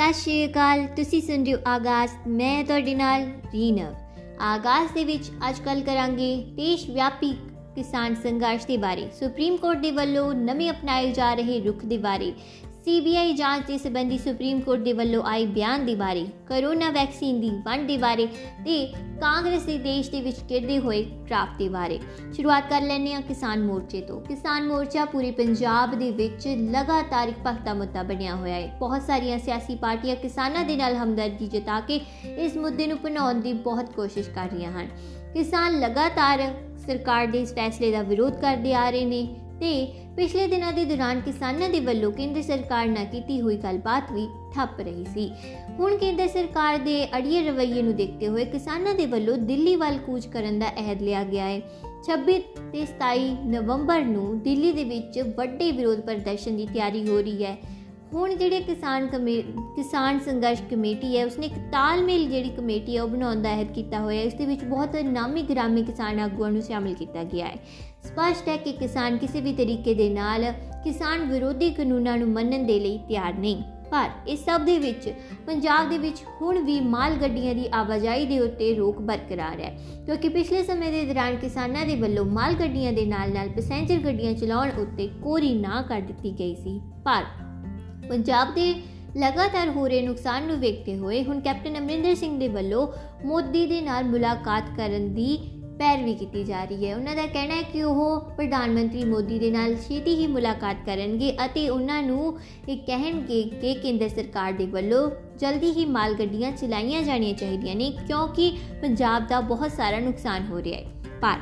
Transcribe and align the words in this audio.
ਸਤਿ 0.00 0.12
ਸ਼੍ਰੀ 0.12 0.44
ਅਕਾਲ। 0.46 0.86
ਤੁਸੀਂ 0.86 1.20
ਸੁਣ 1.22 1.44
ਰਹੇ 1.44 1.54
ਹੋ 1.54 1.58
ਆਗਾਜ਼। 1.66 2.12
ਮੈਂ 2.28 2.64
ਤੁਹਾਡੇ 2.64 2.94
ਨਾਲ 2.94 3.24
ਰੀਨਵ 3.52 3.94
ਆਗਾਜ਼ 4.40 4.92
ਦੇ 4.92 5.04
ਵਿੱਚ 5.04 5.30
ਅੱਜ 5.48 5.58
ਕੱਲ 5.58 5.80
ਕਰਾਂਗੇ 5.80 6.44
ਦੇਸ਼ 6.50 6.88
ਵਿਆਪੀ 6.90 7.32
ਕਿਸਾਨ 7.74 8.14
ਸੰਘਰਸ਼ 8.14 8.66
ਦੇ 8.66 8.76
ਬਾਰੇ। 8.76 9.08
ਸੁਪਰੀਮ 9.20 9.56
ਕੋਰਟ 9.56 9.78
ਦੇ 9.78 9.90
ਵੱਲੋਂ 9.90 10.32
ਨਵੇਂ 10.34 10.70
ਅਪਣਾਏ 10.70 11.12
ਜਾ 11.12 11.34
ਰਹੇ 11.34 11.60
ਰੁਖ 11.60 11.84
ਦੇ 11.84 11.98
ਬਾਰੇ। 11.98 12.32
ਸੀਬੀਆਈ 12.90 13.32
ਜਾਂਚ 13.32 13.66
ਦੇ 13.66 13.78
ਸੰਬੰਧੀ 13.78 14.18
ਸੁਪਰੀਮ 14.18 14.60
ਕੋਰਟ 14.60 14.80
ਦੇ 14.80 14.92
ਵੱਲੋਂ 14.92 15.22
ਆਏ 15.22 15.44
ਬਿਆਨ 15.46 15.84
ਦੇ 15.86 15.94
ਬਾਰੇ, 15.94 16.26
ਕਰੋਨਾ 16.46 16.90
ਵੈਕਸੀਨ 16.90 17.40
ਦੀ 17.40 17.50
ਵੰਡ 17.50 17.86
ਦੇ 17.88 17.96
ਬਾਰੇ 17.96 18.26
ਤੇ 18.64 18.92
ਕਾਂਗਰਸ 19.20 19.62
ਦੇ 19.62 19.78
ਦੇਸ਼ 19.78 20.10
ਦੇ 20.10 20.20
ਵਿੱਚ 20.20 20.38
ਕਿਰਦੇ 20.48 20.78
ਹੋਏ 20.78 21.02
ਡਰਾਫਟ 21.02 21.58
ਦੇ 21.58 21.68
ਬਾਰੇ। 21.68 22.00
ਸ਼ੁਰੂਆਤ 22.32 22.68
ਕਰ 22.70 22.80
ਲੈਣੇ 22.80 23.14
ਆ 23.14 23.20
ਕਿਸਾਨ 23.20 23.62
ਮੋਰਚੇ 23.62 24.00
ਤੋਂ। 24.00 24.20
ਕਿਸਾਨ 24.20 24.66
ਮੋਰਚਾ 24.68 25.04
ਪੂਰੇ 25.04 25.30
ਪੰਜਾਬ 25.30 25.94
ਦੇ 25.94 26.10
ਵਿੱਚ 26.10 26.48
ਲਗਾਤਾਰ 26.48 27.28
ਇੱਕ 27.28 27.38
ਭਖਤਾ 27.46 27.74
ਮੁੱਦਾ 27.74 28.02
ਬਣਿਆ 28.02 28.34
ਹੋਇਆ 28.34 28.54
ਹੈ। 28.54 28.76
ਬਹੁਤ 28.80 29.02
ਸਾਰੀਆਂ 29.02 29.38
ਸਿਆਸੀ 29.38 29.74
ਪਾਰਟੀਆਂ 29.74 30.16
ਕਿਸਾਨਾਂ 30.16 30.64
ਦੇ 30.64 30.76
ਨਾਲ 30.76 30.96
ਹਮਦਰਦੀ 30.96 31.48
ਜਤਾ 31.48 31.80
ਕੇ 31.80 32.00
ਇਸ 32.24 32.56
ਮੁੱਦੇ 32.56 32.86
ਨੂੰ 32.86 32.98
ਭਨਾਉਣ 32.98 33.34
ਦੀ 33.34 33.52
ਬਹੁਤ 33.52 33.94
ਕੋਸ਼ਿਸ਼ 33.94 34.30
ਕਰ 34.30 34.48
ਰਹੀਆਂ 34.50 34.72
ਹਨ। 34.72 34.88
ਕਿਸਾਨ 35.34 35.80
ਲਗਾਤਾਰ 35.80 36.42
ਸਰਕਾਰ 36.86 37.26
ਦੇ 37.26 37.40
ਇਸ 37.40 37.54
ਫੈਸਲੇ 37.54 37.92
ਦਾ 37.92 38.02
ਵਿਰੋਧ 38.02 38.40
ਕਰਦੇ 38.40 38.74
ਆ 38.74 38.90
ਰਹੇ 38.90 39.04
ਨੇ। 39.04 39.39
ਤੇ 39.60 39.92
ਪਿਛਲੇ 40.16 40.46
ਦਿਨਾਂ 40.46 40.72
ਦੇ 40.72 40.84
ਦੌਰਾਨ 40.84 41.20
ਕਿਸਾਨਾਂ 41.20 41.68
ਦੇ 41.68 41.80
ਵੱਲੋਂ 41.80 42.12
ਕੇਂਦਰ 42.12 42.42
ਸਰਕਾਰ 42.42 42.86
ਨਾਲ 42.86 43.04
ਕੀਤੀ 43.04 43.40
ਹੋਈ 43.40 43.56
ਗੱਲਬਾਤ 43.56 44.12
ਵੀ 44.12 44.26
ਠੱਪ 44.54 44.80
ਰਹੀ 44.80 45.04
ਸੀ। 45.04 45.30
ਹੁਣ 45.78 45.96
ਕੇਂਦਰ 45.96 46.28
ਸਰਕਾਰ 46.28 46.78
ਦੇ 46.78 47.08
ਅੜੀਏ 47.18 47.42
ਰਵੱਈਏ 47.48 47.82
ਨੂੰ 47.82 47.94
ਦੇਖਦੇ 47.96 48.28
ਹੋਏ 48.28 48.44
ਕਿਸਾਨਾਂ 48.44 48.94
ਦੇ 48.94 49.06
ਵੱਲੋਂ 49.06 49.36
ਦਿੱਲੀ 49.36 49.76
ਵੱਲ 49.76 49.98
ਕੂਚ 49.98 50.26
ਕਰਨ 50.26 50.58
ਦਾ 50.58 50.68
ਅਹਿਦ 50.68 51.02
ਲਿਆ 51.02 51.24
ਗਿਆ 51.24 51.44
ਹੈ। 51.44 51.60
26 52.04 52.38
ਤੇ 52.72 52.86
27 52.86 53.36
ਨਵੰਬਰ 53.46 54.04
ਨੂੰ 54.04 54.38
ਦਿੱਲੀ 54.40 54.72
ਦੇ 54.72 54.84
ਵਿੱਚ 54.84 55.20
ਵੱਡੇ 55.36 55.70
ਵਿਰੋਧ 55.72 56.00
ਪ੍ਰਦਰਸ਼ਨ 56.00 56.56
ਦੀ 56.56 56.66
ਤਿਆਰੀ 56.66 57.08
ਹੋ 57.08 57.20
ਰਹੀ 57.20 57.44
ਹੈ। 57.44 57.56
ਹੁਣ 58.14 58.34
ਜਿਹੜੇ 58.34 58.60
ਕਿਸਾਨ 58.60 59.06
ਕਿਸਾਨ 59.76 60.20
ਸੰਘਰਸ਼ 60.20 60.62
ਕਮੇਟੀ 60.70 61.18
ਹੈ, 61.18 61.26
ਉਸਨੇ 61.26 61.46
ਇੱਕ 61.46 61.54
ਤਾਲਮੇਲ 61.54 62.30
ਜਿਹੜੀ 62.30 62.48
ਕਮੇਟੀ 62.48 62.96
ਹੈ, 62.96 63.02
ਉਹ 63.02 63.08
ਬਣਾਉਣ 63.08 63.42
ਦਾ 63.42 63.50
ਅਹਿਦ 63.50 63.72
ਕੀਤਾ 63.72 64.00
ਹੋਇਆ 64.00 64.18
ਹੈ। 64.18 64.24
ਇਸ 64.24 64.34
ਦੇ 64.34 64.46
ਵਿੱਚ 64.46 64.64
ਬਹੁਤ 64.64 64.96
ਨਾਮੀ 64.96 65.42
ਗ੍ਰਾਮੀ 65.42 65.82
ਕਿਸਾਨ 65.82 66.20
ਆਗੂਆਂ 66.20 66.50
ਨੂੰ 66.50 66.62
ਸ਼ਾਮਿਲ 66.62 66.94
ਕੀਤਾ 66.94 67.24
ਗਿਆ 67.24 67.46
ਹੈ। 67.46 67.56
ਸਪਸ਼ਟ 68.02 68.48
ਹੈ 68.48 68.56
ਕਿ 68.56 68.72
ਕਿਸਾਨ 68.72 69.18
ਕਿਸੇ 69.18 69.40
ਵੀ 69.40 69.52
ਤਰੀਕੇ 69.52 69.94
ਦੇ 69.94 70.10
ਨਾਲ 70.10 70.52
ਕਿਸਾਨ 70.84 71.32
ਵਿਰੋਧੀ 71.32 71.70
ਕਾਨੂੰਨਾਂ 71.70 72.18
ਨੂੰ 72.18 72.28
ਮੰਨਣ 72.28 72.64
ਦੇ 72.64 72.80
ਲਈ 72.80 72.98
ਤਿਆਰ 72.98 73.34
ਨਹੀਂ। 73.34 73.62
ਪਰ 73.90 74.10
ਇਸ 74.28 74.44
ਸਭ 74.44 74.60
ਦੇ 74.60 74.78
ਵਿੱਚ, 74.78 75.12
ਪੰਜਾਬ 75.46 75.88
ਦੇ 75.88 75.98
ਵਿੱਚ 75.98 76.16
ਹੁਣ 76.42 76.58
ਵੀ 76.58 76.80
ਮਾਲ 76.80 77.14
ਗੱਡੀਆਂ 77.14 77.54
ਦੀ 77.54 77.68
ਆਵਾਜਾਈ 77.74 78.26
ਦੇ 78.26 78.38
ਉੱਤੇ 78.40 78.74
ਰੋਕ 78.74 79.00
ਬਰਕਰਾਰ 79.00 79.60
ਹੈ। 79.60 79.78
ਕਿਉਂਕਿ 80.06 80.28
ਪਿਛਲੇ 80.28 80.62
ਸਮੇਂ 80.62 80.92
ਦੇ 80.92 81.04
ਦੌਰਾਨ 81.04 81.36
ਕਿਸਾਨਾਂ 81.36 81.86
ਦੇ 81.86 81.96
ਵੱਲੋਂ 81.96 82.24
ਮਾਲ 82.24 82.54
ਗੱਡੀਆਂ 82.54 82.92
ਦੇ 82.92 83.06
ਨਾਲ-ਨਾਲ 83.06 83.48
ਪੈਸੇਂਜਰ 83.48 83.98
ਗੱਡੀਆਂ 83.98 84.34
ਚਲਾਉਣ 84.34 84.70
ਉੱਤੇ 84.78 85.10
ਕੋਰੀ 85.22 85.54
ਨਾ 85.54 85.82
ਕਰ 85.82 86.00
ਦਿੱਤੀ 86.00 86.32
ਗਈ 86.38 86.54
ਸੀ। 86.54 86.80
ਪਰ 87.04 87.24
ਪੰਜਾਬ 88.10 88.54
ਦੇ 88.54 88.74
ਲਗਾਤਾਰ 89.16 89.68
ਹੋ 89.68 89.86
ਰਹੇ 89.88 90.02
ਨੁਕਸਾਨ 90.02 90.46
ਨੂੰ 90.46 90.56
ਵੇਖਦੇ 90.56 90.96
ਹੋਏ 90.98 91.22
ਹੁਣ 91.24 91.40
ਕੈਪਟਨ 91.40 91.78
ਅਮਰਿੰਦਰ 91.78 92.14
ਸਿੰਘ 92.14 92.38
ਦੇ 92.40 92.48
ਵੱਲੋਂ 92.48 92.86
ਮੋਦੀ 93.24 93.66
ਦੇ 93.66 93.80
ਨਾਲ 93.80 94.04
ਮੁਲਾਕਾਤ 94.04 94.64
ਕਰਨ 94.76 95.14
ਦੀ 95.14 95.38
ਪੈਰਵੀ 95.78 96.14
ਕੀਤੀ 96.14 96.44
ਜਾ 96.44 96.64
ਰਹੀ 96.64 96.86
ਹੈ। 96.86 96.96
ਉਹਨਾਂ 96.96 97.14
ਦਾ 97.16 97.26
ਕਹਿਣਾ 97.26 97.54
ਹੈ 97.54 97.62
ਕਿ 97.62 97.82
ਉਹ 97.82 98.20
ਪ੍ਰਧਾਨ 98.20 98.70
ਮੰਤਰੀ 98.70 99.04
ਮੋਦੀ 99.04 99.38
ਦੇ 99.38 99.50
ਨਾਲ 99.50 99.74
ਛੇਤੀ 99.74 100.14
ਹੀ 100.14 100.26
ਮੁਲਾਕਾਤ 100.26 100.76
ਕਰਨਗੇ 100.86 101.32
ਅਤੇ 101.44 101.68
ਉਹਨਾਂ 101.68 102.02
ਨੂੰ 102.02 102.38
ਇਹ 102.68 102.76
ਕਹਿਣਗੇ 102.76 103.42
ਕਿ 103.42 103.74
ਕੇਂਦਰ 103.74 104.08
ਸਰਕਾਰ 104.08 104.52
ਦੇ 104.52 104.66
ਵੱਲੋਂ 104.66 105.10
ਜਲਦੀ 105.38 105.72
ਹੀ 105.72 105.84
ਮਾਲ 105.84 106.14
ਗੱਡੀਆਂ 106.14 106.52
ਚਲਾਈਆਂ 106.52 107.02
ਜਾਣੀਆਂ 107.02 107.34
ਚਾਹੀਦੀਆਂ 107.34 107.76
ਨੇ 107.76 107.90
ਕਿਉਂਕਿ 108.06 108.56
ਪੰਜਾਬ 108.82 109.26
ਦਾ 109.26 109.40
ਬਹੁਤ 109.40 109.70
ਸਾਰਾ 109.70 109.98
ਨੁਕਸਾਨ 109.98 110.46
ਹੋ 110.46 110.62
ਰਿਹਾ 110.62 110.80
ਹੈ। 110.80 110.86
ਪਰ 111.20 111.36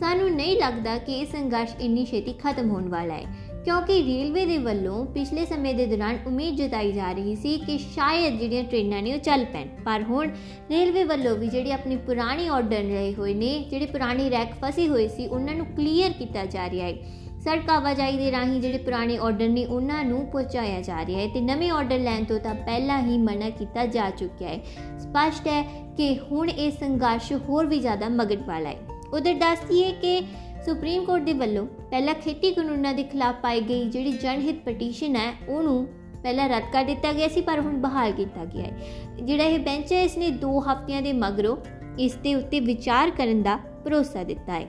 ਸਾਨੂੰ 0.00 0.30
ਨਹੀਂ 0.30 0.56
ਲੱਗਦਾ 0.60 0.98
ਕਿ 0.98 1.12
ਇਹ 1.12 1.26
ਸੰਘਰਸ਼ 1.26 1.76
ਇੰਨੀ 1.80 2.04
ਛੇਤੀ 2.04 2.32
ਖਤਮ 2.32 2.70
ਹੋਣ 2.70 2.88
ਵਾਲਾ 2.88 3.14
ਹੈ। 3.14 3.24
ਕਿਉਂਕਿ 3.64 4.02
ਰੇਲਵੇ 4.02 4.46
ਦੇ 4.46 4.58
ਵੱਲੋਂ 4.58 5.06
ਪਿਛਲੇ 5.06 5.46
ਸਮੇਂ 5.46 5.74
ਦੇ 5.74 5.86
ਦੌਰਾਨ 5.86 6.18
ਉਮੀਦ 6.26 6.54
ਜਤਾਈ 6.54 6.92
ਜਾ 6.92 7.12
ਰਹੀ 7.12 7.34
ਸੀ 7.36 7.58
ਕਿ 7.58 7.78
ਸ਼ਾਇਦ 7.78 8.38
ਜਿਹੜੀਆਂ 8.38 8.64
ਟ੍ਰੇਨਾਂ 8.64 9.02
ਨੇ 9.02 9.12
ਉਹ 9.12 9.18
ਚੱਲ 9.18 9.44
ਪੈਣ। 9.44 9.68
ਪਰ 9.84 10.02
ਹੁਣ 10.02 10.28
ਰੇਲਵੇ 10.70 11.04
ਵੱਲੋਂ 11.04 11.36
ਵੀ 11.36 11.48
ਜਿਹੜੀ 11.48 11.72
ਆਪਣੀ 11.72 11.96
ਪੁਰਾਣੀ 11.96 12.48
ਆਰਡਰ 12.48 12.76
ਰਹੇ 12.76 13.14
ਹੋਏ 13.14 13.34
ਨੇ, 13.34 13.64
ਜਿਹੜੇ 13.70 13.86
ਪੁਰਾਣੀ 13.86 14.30
ਰੈਕ 14.30 14.52
ਫਸੀ 14.64 14.88
ਹੋਈ 14.88 15.08
ਸੀ, 15.08 15.26
ਉਹਨਾਂ 15.26 15.54
ਨੂੰ 15.54 15.66
ਕਲੀਅਰ 15.66 16.12
ਕੀਤਾ 16.12 16.44
ਜਾ 16.44 16.70
ਰਿਹਾ 16.70 16.86
ਹੈ। 16.86 16.94
ਸੜਕ 17.40 17.70
ਆਵਾਜਾਈ 17.70 18.16
ਦੇ 18.16 18.30
ਰਾਹੀਂ 18.30 18.60
ਜਿਹੜੇ 18.60 18.78
ਪੁਰਾਣੇ 18.78 19.16
ਆਰਡਰ 19.16 19.48
ਨੇ, 19.48 19.64
ਉਹਨਾਂ 19.64 20.04
ਨੂੰ 20.04 20.26
ਪਹੁੰਚਾਇਆ 20.26 20.80
ਜਾ 20.80 21.06
ਰਿਹਾ 21.06 21.20
ਹੈ 21.20 21.26
ਤੇ 21.26 21.40
ਨਵੇਂ 21.40 21.70
ਆਰਡਰ 21.70 21.98
ਲੈਣ 21.98 22.24
ਤੋਂ 22.24 22.40
ਤਾਂ 22.40 22.54
ਪਹਿਲਾਂ 22.54 23.02
ਹੀ 23.02 23.18
ਮਨਾ 23.18 23.50
ਕੀਤਾ 23.50 23.86
ਜਾ 23.86 24.10
ਚੁੱਕਿਆ 24.10 24.48
ਹੈ। 24.48 24.60
ਸਪਸ਼ਟ 24.98 25.48
ਹੈ 25.48 25.62
ਕਿ 25.96 26.18
ਹੁਣ 26.32 26.50
ਇਹ 26.50 26.70
ਸੰਘਰਸ਼ 26.70 27.32
ਹੋਰ 27.32 27.66
ਵੀ 27.66 27.78
ਜ਼ਿਆਦਾ 27.78 28.08
ਮਗਨ 28.08 28.42
ਵਾਲਾ 28.46 28.70
ਹੈ। 28.70 28.76
ਉਧਰ 29.12 29.34
ਦੱਸਦੀ 29.34 29.84
ਹੈ 29.84 29.90
ਕਿ 29.90 30.22
ਸੁਪਰੀਮ 30.66 31.04
ਕੋਰਟ 31.04 31.22
ਦੇ 31.22 31.32
ਵੱਲੋਂ 31.32 31.66
ਪਹਿਲਾਂ 31.66 32.14
ਖੇਤੀ 32.14 32.52
ਕਾਨੂੰਨਾਂ 32.52 32.94
ਦੇ 32.94 33.02
ਖਿਲਾਫ 33.02 33.34
ਪਾਈ 33.34 33.60
ਗਈ 33.60 33.84
ਜਿਹੜੀ 33.84 34.12
ਜਨਹਿਤ 34.12 34.56
ਪਟੀਸ਼ਨ 34.64 35.16
ਹੈ, 35.16 35.34
ਉਹਨੂੰ 35.48 35.86
ਪਹਿਲਾਂ 36.22 36.48
ਰੱਦ 36.48 36.64
ਕਰ 36.72 36.84
ਦਿੱਤਾ 36.84 37.12
ਗਿਆ 37.12 37.28
ਸੀ, 37.28 37.40
ਪਰ 37.40 37.60
ਹੁਣ 37.60 37.76
ਬਹਾਲ 37.76 38.12
ਕੀਤਾ 38.12 38.44
ਗਿਆ 38.44 38.62
ਹੈ। 38.62 38.78
ਜਿਹੜਾ 39.22 39.44
ਇਹ 39.44 39.58
ਬੈਂਚ 39.58 39.92
ਹੈ 39.92 40.02
ਇਸ 40.02 40.18
ਨੇ 40.18 40.30
2 40.30 40.60
ਹਫ਼ਤਿਆਂ 40.60 41.02
ਦੇ 41.02 41.12
ਮਗਰੋਂ 41.12 41.56
ਇਸ 41.98 42.14
ਦੇ 42.14 42.34
ਉੱਤੇ 42.34 42.60
ਵਿਚਾਰ 42.60 43.10
ਕਰਨ 43.10 43.42
ਦਾ 43.42 43.56
ਭਰੋਸਾ 43.84 44.22
ਦਿੱਤਾ 44.22 44.52
ਹੈ। 44.52 44.68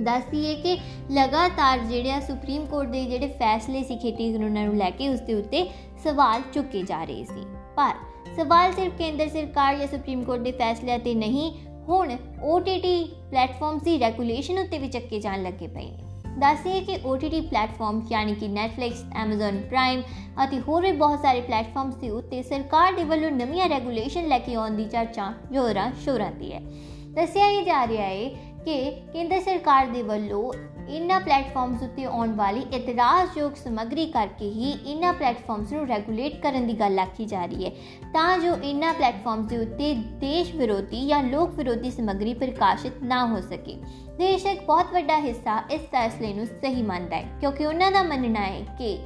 ਦੱਸਦੀ 0.00 0.46
ਹੈ 0.46 0.54
ਕਿ 0.54 0.78
ਲਗਾਤਾਰ 1.12 1.78
ਜਿਹੜੇ 1.78 2.20
ਸੁਪਰੀਮ 2.20 2.66
ਕੋਰਟ 2.66 2.88
ਦੇ 2.88 3.04
ਜਿਹੜੇ 3.04 3.28
ਫੈਸਲੇ 3.28 3.82
ਸੀ 3.82 3.96
ਖੇਤੀ 3.96 4.32
ਕਾਨੂੰਨਾਂ 4.32 4.64
ਨੂੰ 4.64 4.76
ਲੈ 4.76 4.90
ਕੇ, 4.90 5.08
ਉਸ 5.08 5.20
ਦੇ 5.20 5.34
ਉੱਤੇ 5.34 5.70
ਸਵਾਲ 6.04 6.42
ਚੁੱਕੇ 6.52 6.82
ਜਾ 6.82 7.04
ਰਹੇ 7.04 7.24
ਸੀ। 7.24 7.46
ਪਰ 7.76 7.94
ਸਵਾਲ 8.36 8.72
ਸਿਰਫ 8.72 8.92
ਕੇਂਦਰ 8.98 9.28
ਸਰਕਾਰ 9.28 9.76
ਜਾਂ 9.76 9.86
ਸੁਪਰੀਮ 9.86 10.24
ਕੋਰਟ 10.24 10.40
ਦੇ 10.40 10.52
ਫੈਸਲਿਆਂ 10.52 10.98
ਤੇ 10.98 11.14
ਨਹੀਂ 11.14 11.52
ਹੁਣ 11.88 12.16
OTT 12.54 13.06
ਪਲੇਟਫਾਰਮਸ 13.30 13.82
ਦੀ 13.82 14.00
ਰੈਗੂਲੇਸ਼ਨ 14.00 14.58
ਉੱਤੇ 14.58 14.78
ਵੀ 14.78 14.88
ਚੱਕੇ 14.88 15.20
ਜਾਣ 15.20 15.42
ਲੱਗੇ 15.42 15.66
ਪਏ 15.66 15.84
ਨੇ। 15.84 15.98
ਦੱਸਿਏ 16.38 16.80
ਕਿ 16.80 16.98
OTT 17.06 17.42
ਪਲੇਟਫਾਰਮ 17.42 18.06
ਯਾਨੀ 18.12 18.34
ਕਿ 18.34 18.46
Netflix, 18.46 18.92
Amazon 19.26 19.54
Prime 19.54 20.02
ਅਤੇ 20.44 20.60
ਹੋਰ 20.60 20.82
ਵੀ 20.82 20.92
ਬਹੁਤ 20.92 21.20
ਸਾਰੇ 21.20 21.40
ਪਲੇਟਫਾਰਮਸ 21.40 21.94
ਦੇ 21.94 22.10
ਉੱਤੇ 22.10 22.42
ਸਰਕਾਰ 22.42 22.92
ਦੇ 22.92 23.04
ਵੱਲੋਂ 23.04 23.30
ਨਵੀਆਂ 23.30 23.68
ਰੈਗੂਲੇਸ਼ਨ 23.68 24.28
ਲੈ 24.28 24.38
ਕੇ 24.38 24.54
ਆਉਣ 24.54 24.70
ਦੀ 24.70 24.84
ਚਰਚਾ 24.84 25.34
ਜੋਰਾਂ 25.52 25.92
ਸ਼ੋਰਾਂ 26.04 26.32
ਦੀ 26.32 26.52
ਹੈ। 26.52 26.60
ਦੱਸਿਆ 27.08 27.46
ਇਹ 27.46 27.64
ਜਾ 27.64 27.86
ਰਿਹਾ 27.86 28.06
ਹੈ 28.06 28.47
ਕਿ 28.68 28.90
ਕੇਂਦਰ 29.12 29.40
ਸਰਕਾਰ 29.40 29.86
ਦੇ 29.86 30.00
ਵੱਲੋਂ 30.02 30.52
ਇਨ੍ਹਾਂ 30.88 31.20
ਪਲੇਟਫਾਰਮਸ 31.20 31.82
ਉੱਤੇ 31.82 32.04
ਆਉਣ 32.04 32.32
ਵਾਲੀ 32.32 32.64
ਇਤਰਾਜ਼ਯੋਗ 32.74 33.52
ਸਮੱਗਰੀ 33.54 34.04
ਕਰਕੇ 34.06 34.44
ਹੀ 34.44 34.70
ਇਨ੍ਹਾਂ 34.86 35.12
ਪਲੇਟਫਾਰਮਸ 35.12 35.72
ਨੂੰ 35.72 35.86
ਰੈਗੂਲੇਟ 35.88 36.40
ਕਰਨ 36.42 36.66
ਦੀ 36.66 36.72
ਗੱਲ 36.72 36.98
ਆਖੀ 36.98 37.24
ਜਾ 37.24 37.44
ਰਹੀ 37.46 37.66
ਹੈ। 37.66 37.70
ਤਾਂ 38.12 38.38
ਜੋ 38.38 38.54
ਇਨ੍ਹਾਂ 38.64 38.92
ਪਲੇਟਫਾਰਮਸ 38.94 39.48
ਦੇ 39.50 39.58
ਉੱਤੇ 39.58 39.94
ਦੇਸ਼ 40.20 40.54
ਵਿਰੋਧੀ 40.54 41.06
ਜਾਂ 41.06 41.22
ਲੋਕ 41.22 41.50
ਵਿਰੋਧੀ 41.50 41.90
ਸਮੱਗਰੀ 41.90 42.34
ਪ੍ਰਕਾਸ਼ਿਤ 42.34 43.02
ਨਾ 43.02 43.24
ਹੋ 43.26 43.40
ਸਕੇ। 43.40 43.76
ਦੇਸ਼ 44.18 44.46
ਇੱਕ 44.46 44.64
ਬਹੁਤ 44.64 44.92
ਵੱਡਾ 44.92 45.18
ਹਿੱਸਾ 45.18 45.62
ਇਸ 45.70 45.80
ਫੈਸਲੇ 45.80 46.32
ਨੂੰ 46.34 46.46
ਸਹੀ 46.46 46.82
ਮੰਨਦਾ 46.82 47.16
ਹੈ, 47.16 47.38
ਕਿਉਂਕਿ 47.40 47.66
ਉਹਨਾਂ 47.66 47.92
ਦਾ 47.92 48.02
ਮੰਨਣਾ 48.02 48.46
ਹੈ 48.46 48.60
ਕਿ 48.78 48.96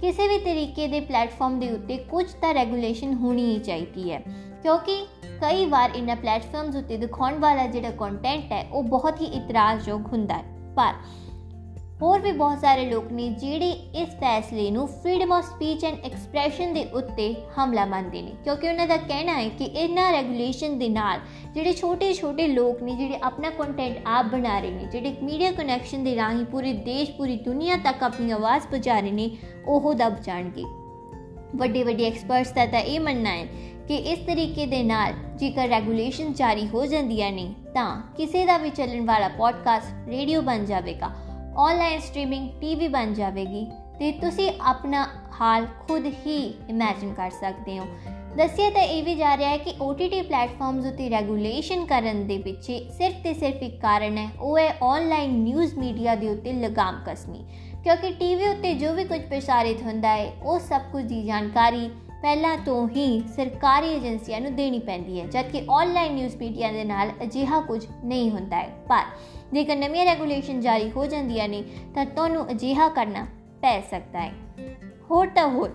ਕਿਸੇ 0.00 0.28
ਵੀ 0.28 0.38
ਤਰੀਕੇ 0.38 0.86
ਦੇ 0.88 1.00
ਪਲੇਟਫਾਰਮ 1.00 1.58
ਦੇ 1.60 1.70
ਉੱਤੇ 1.70 1.96
ਕੁਝ 2.10 2.26
ਤਾਂ 2.32 2.54
ਰੈਗੂਲੇਸ਼ਨ 2.54 3.14
ਹੋਣੀ 3.14 3.44
ਹੀ 3.44 3.58
ਚਾਹੀਦੀ 3.58 4.12
ਹੈ। 4.12 4.22
ਕਿਉਂਕਿ 4.62 5.06
ਕਈ 5.40 5.66
ਵਾਰ 5.66 5.90
ਇਹਨਾਂ 5.96 6.16
ਪਲੇਟਫਾਰਮਸ 6.16 6.76
ਉੱਤੇ 6.76 6.96
ਦਿਖਾਉਣ 6.96 7.38
ਵਾਲਾ 7.38 7.66
ਜਿਹੜਾ 7.66 7.90
ਕੰਟੈਂਟ 7.90 8.52
ਹੈ, 8.52 8.68
ਉਹ 8.72 8.82
ਬਹੁਤ 8.82 9.20
ਹੀ 9.20 9.26
ਇਤਰਾਜ਼ਯੋਗ 9.26 10.06
ਹੁੰਦਾ 10.06 10.34
ਹੈ। 10.34 10.44
ਪਰ 10.76 10.92
ਹੋਰ 12.02 12.20
ਵੀ 12.20 12.32
ਬਹੁਤ 12.32 12.58
ਸਾਰੇ 12.58 12.90
ਲੋਕ 12.90 13.12
ਨੇ 13.12 13.28
ਜਿਹੜੇ 13.28 13.70
ਇਸ 13.70 14.08
ਫੈਸਲੇ 14.08 14.70
ਨੂੰ 14.70 14.86
freedom 14.86 15.32
of 15.32 15.44
speech 15.44 15.84
and 15.84 15.96
expression 16.04 16.74
ਦੇ 16.74 16.84
ਉੱਤੇ 16.84 17.34
ਹਮਲਾ 17.58 17.84
ਮੰਨਦੇ 17.84 18.22
ਨੇ। 18.22 18.32
ਕਿਉਂਕਿ 18.44 18.68
ਉਹਨਾਂ 18.68 18.86
ਦਾ 18.86 18.96
ਕਹਿਣਾ 18.96 19.32
ਹੈ 19.32 19.48
ਕਿ 19.48 19.64
ਇਹਨਾਂ 19.64 20.12
ਰੈਗੂਲੇਸ਼ਨ 20.12 20.78
ਦੇ 20.78 20.88
ਨਾਲ 20.88 21.20
ਜਿਹੜੇ 21.54 21.72
ਛੋਟੇ-ਛੋਟੇ 21.72 22.48
ਲੋਕ 22.48 22.82
ਨੇ, 22.82 22.94
ਜਿਹੜੇ 22.94 23.18
ਆਪਣਾ 23.22 23.50
ਕੰਟੈਂਟ 23.50 23.96
ਆਪ 24.06 24.26
ਬਣਾ 24.26 24.60
ਰਹੇ 24.60 24.70
ਨੇ, 24.70 24.84
ਜਿਹੜੇ 24.84 25.16
ਮੀਡੀਆ 25.22 25.52
ਕਨੈਕਸ਼ਨ 25.52 26.04
ਦੇ 26.04 26.16
ਰਾਹੀਂ 26.16 26.44
ਪੂਰੇ 26.44 26.72
ਦੇਸ਼, 26.72 27.10
ਪੂਰੀ 27.10 27.36
ਦੁਨੀਆ 27.36 27.76
ਤੱਕ 27.76 28.02
ਆਪਣੀ 28.02 28.30
ਆਵਾਜ਼ 28.30 28.64
ਪਹੁੰਚਾ 28.64 29.00
ਰਹੇ 29.00 29.10
ਨੇ, 29.10 29.30
ਉਹ 29.66 29.94
ਦਬ 29.94 30.12
ਜਾਣਗੇ। 30.22 30.64
ਵੱਡੇ 31.56 31.82
ਵੱਡੇ 31.82 32.06
ਐਕਸਪਰਟਸ 32.06 32.52
ਦਾ 32.52 32.66
ਤਾਂ 32.66 32.80
ਇਹ 32.80 33.00
ਮੰਨਣਾ 33.00 33.30
ਹੈ 33.30 33.46
ਕਿ 33.90 33.96
ਇਸ 33.96 34.18
ਤਰੀਕੇ 34.18 34.66
ਦੇ 34.66 34.82
ਨਾਲ 34.82 35.12
ਜੇਕਰ 35.36 35.68
ਰੈਗੂਲੇਸ਼ਨ 35.68 36.32
ਜਾਰੀ 36.32 36.66
ਹੋ 36.68 36.84
ਜਾਂਦੀਆਂ 36.86 37.30
ਨੇ, 37.32 37.54
ਤਾਂ 37.74 38.02
ਕਿਸੇ 38.16 38.44
ਦਾ 38.46 38.56
ਵੀ 38.58 38.70
ਚੱਲਣ 38.70 39.06
ਵਾਲਾ 39.06 39.28
ਪੋਡਕਾਸਟ 39.28 40.08
ਰੇਡੀਓ 40.08 40.42
ਬਣ 40.42 40.64
ਜਾਵੇਗਾ 40.64 41.10
ਆਨਲਾਈਨ 41.58 42.00
ਸਟ੍ਰੀਮਿੰਗ 42.00 42.48
ਟੀਵੀ 42.60 42.88
ਬਣ 42.88 43.12
ਜਾਵੇਗੀ 43.12 43.66
ਤੇ 43.98 44.12
ਤੁਸੀਂ 44.12 44.50
ਆਪਣਾ 44.60 45.06
ਹਾਲ 45.40 45.66
ਖੁਦ 45.80 46.06
ਹੀ 46.26 46.36
ਇਮੇਜਿਨ 46.68 47.12
ਕਰ 47.14 47.30
ਸਕਦੇ 47.30 47.78
ਹੋ। 47.78 47.86
ਦੱਸਿਆ 48.36 48.70
ਤਾਂ 48.70 48.82
ਇਹ 48.82 49.02
ਵੀ 49.02 49.14
ਜਾ 49.14 49.36
ਰਿਹਾ 49.36 49.50
ਹੈ 49.50 49.56
ਕਿ 49.56 49.74
OTT 49.82 50.22
ਪਲੇਟਫਾਰਮਸ 50.22 50.86
ਉਤੇ 50.86 51.10
ਰੈਗੂਲੇਸ਼ਨ 51.10 51.84
ਕਰਨ 51.84 52.26
ਦੇ 52.26 52.38
ਪਿੱਛੇ 52.38 52.78
ਸਿਰਫ 52.98 53.14
ਤੇ 53.24 53.34
ਸਿਰਫ 53.34 53.62
ਇੱਕ 53.62 53.80
ਕਾਰਨ 53.80 54.18
ਹੈ, 54.18 54.28
ਉਹ 54.40 54.58
ਹੈ 54.58 54.76
ਆਨਲਾਈਨ 54.82 55.34
ਨਿਊਜ਼ 55.34 55.74
ਮੀਡੀਆ 55.74 56.14
ਦੇ 56.14 56.28
ਉੱਤੇ 56.28 56.52
ਲਗਾਮ 56.52 57.02
ਕਸਣੀ 57.06 57.44
ਕਿਉਂਕਿ 57.84 58.12
ਟੀਵੀ 58.12 58.48
ਉੱਤੇ 58.48 58.74
ਜੋ 58.74 58.92
ਵੀ 58.92 59.04
ਕੁਝ 59.04 59.20
ਪ੍ਰਸਾਰਿਤ 59.20 59.82
ਹੁੰਦਾ 59.82 60.08
ਹੈ, 60.08 60.32
ਉਹ 60.42 60.58
ਸਭ 60.58 60.80
ਕੁਝ 60.92 61.04
ਦੀ 61.04 61.22
ਜਾਣਕਾਰੀ 61.22 61.90
ਪਹਿਲਾਂ 62.22 62.58
ਤੋਂ 62.58 62.88
ਹੀ 62.88 63.22
ਸਰਕਾਰੀ 63.36 63.88
ਏਜੰਸੀਆਂ 63.88 64.40
ਨੂੰ 64.40 64.56
ਦੇਣੀ 64.56 64.78
ਪੈਂਦੀ 64.78 65.20
ਹੈ, 65.20 65.26
ਜਦਕਿ 65.26 65.62
ਆਨਲਾਈਨ 65.70 66.14
ਨਿਊਜ਼ 66.14 66.36
ਮੀਡੀਆ 66.36 66.72
ਦੇ 66.72 66.84
ਨਾਲ 66.84 67.10
ਅਜਿਹਾ 67.22 67.60
ਕੁਝ 67.60 67.86
ਨਹੀਂ 68.04 68.30
ਹੁੰਦਾ 68.30 68.56
ਹੈ। 68.56 68.68
ਪਰ 68.88 69.04
ਜੇਕਰ 69.52 69.76
ਨਵੀਆਂ 69.76 70.04
ਰੈਗੂਲੇਸ਼ਨ 70.04 70.60
ਜਾਰੀ 70.60 70.90
ਹੋ 70.90 71.06
ਜਾਂਦੀਆਂ 71.06 71.48
ਨੇ, 71.48 71.64
ਤਾਂ 71.94 72.06
ਤੁਹਾਨੂੰ 72.06 72.50
ਅਜਿਹਾ 72.50 72.88
ਕਰਨਾ 72.88 73.26
ਪੈ 73.62 73.80
ਸਕਦਾ 73.90 74.20
ਹੈ। 74.20 74.32
ਹੋਰ 75.10 75.26
ਤਾਂ 75.26 75.48
ਹੋਰ 75.48 75.70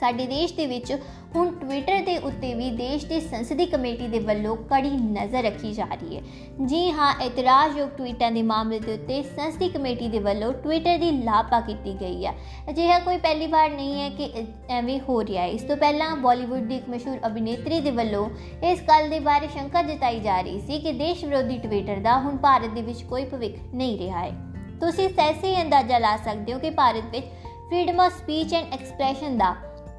ਸਾਡੇ 0.00 0.26
ਦੇਸ਼ 0.26 0.54
ਦੇ 0.54 0.66
ਵਿੱਚ 0.66 0.96
ਹੁਣ 1.36 1.54
ਟਵਿੱਟਰ 1.54 2.00
ਦੇ 2.00 2.18
ਉੱਤੇ 2.18 2.54
ਵੀ 2.54 2.70
ਦੇਸ਼ 2.70 3.06
ਦੇ 3.06 3.20
ਸੰਸਦੀ 3.20 3.66
ਕਮੇਟੀ 3.66 4.08
ਦੇ 4.08 4.18
ਵੱਲੋਂ 4.18 4.56
ਕੜੀ 4.56 4.90
ਨਜ਼ਰ 4.90 5.42
ਰੱਖੀ 5.42 5.72
ਜਾ 5.72 5.84
ਰਹੀ 5.84 6.16
ਹੈ। 6.16 6.22
ਜੀ 6.66 6.90
ਹਾਂ, 6.90 7.14
ਇਤਰਾਜ਼ਯੋਗ 7.22 7.88
ਟਵੀਟਾਂ 7.88 8.30
ਦੇ 8.32 8.42
ਮਾਮਲੇ 8.42 8.78
ਦੇ 8.78 8.92
ਉੱਤੇ 8.92 9.22
ਸੰਸਦੀ 9.22 9.68
ਕਮੇਟੀ 9.68 10.08
ਦੇ 10.08 10.18
ਵੱਲੋਂ 10.18 10.52
ਟਵਿੱਟਰ 10.52 10.98
ਦੀ 10.98 11.10
ਲਾਪਾ 11.10 11.60
ਕੀਤੀ 11.60 11.96
ਗਈ 12.00 12.26
ਹੈ। 12.26 12.32
ਅਜਿਹਾ 12.70 12.98
ਕੋਈ 12.98 13.16
ਪਹਿਲੀ 13.16 13.46
ਵਾਰ 13.46 13.70
ਨਹੀਂ 13.70 14.00
ਹੈ 14.00 14.08
ਕਿ 14.10 14.32
ਐਵੇਂ 14.68 15.00
ਹੋ 15.00 15.24
ਰਿਹਾ 15.24 15.42
ਹੈ। 15.42 15.48
ਇਸ 15.48 15.62
ਤੋਂ 15.62 15.76
ਪਹਿਲਾਂ 15.76 16.16
ਬਾਲੀਵੁੱਡ 16.16 16.62
ਦੀ 16.62 16.76
ਇੱਕ 16.76 16.88
ਮਸ਼ਹੂਰ 16.88 17.18
ਅਭਿਨੇਤਰੀ 17.26 17.80
ਦੇ 17.80 17.90
ਵੱਲੋਂ 17.90 18.30
ਇਸ 18.62 18.80
ਗੱਲ 18.82 19.08
ਦੇ 19.10 19.20
ਬਾਰੇ 19.20 19.48
ਸ਼ੰਕਾ 19.48 19.82
ਜਤਾਈ 19.82 20.20
ਜਾ 20.20 20.40
ਰਹੀ 20.40 20.60
ਸੀ 20.60 20.78
ਕਿ 20.78 20.92
ਦੇਸ਼ 20.92 21.24
ਵਿਰੋਧੀ 21.24 21.58
ਟਵਿੱਟਰ 21.58 21.96
ਦਾ 21.96 22.18
ਹੁਣ 22.18 22.36
ਭਾਰਤ 22.36 22.70
ਦੇ 22.70 22.82
ਵਿੱਚ 22.82 23.02
ਕੋਈ 23.02 23.24
ਭਵਿੱਖ 23.24 23.54
ਨਹੀਂ 23.74 23.98
ਰਿਹਾ 23.98 24.24
ਹੈ। 24.24 24.32
ਤੁਸੀਂ 24.80 25.08
ਸੈਸੇ 25.08 25.62
ਅੰਦਾਜ਼ਾ 25.62 25.98
ਲਾ 25.98 26.16
ਸਕਦੇ 26.16 26.54
ਹੋ 26.54 26.58
ਕਿ 26.58 26.70
ਭਾਰਤ 26.70 27.04
ਵਿੱਚ 27.10 27.26
freedom 27.68 28.00
of 28.00 28.12
speech 28.18 28.54
and 28.54 28.72
expression 28.72 29.38
ਦਾ 29.38 29.54